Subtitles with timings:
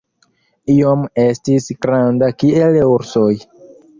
[0.75, 3.31] Iom estis granda kiel ursoj.